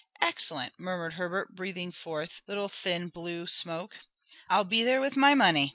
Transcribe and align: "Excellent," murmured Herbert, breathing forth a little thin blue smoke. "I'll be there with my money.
"Excellent," 0.19 0.79
murmured 0.79 1.13
Herbert, 1.13 1.53
breathing 1.55 1.91
forth 1.91 2.41
a 2.47 2.51
little 2.51 2.67
thin 2.69 3.09
blue 3.09 3.45
smoke. 3.45 3.97
"I'll 4.49 4.63
be 4.65 4.83
there 4.83 4.99
with 4.99 5.15
my 5.15 5.35
money. 5.35 5.69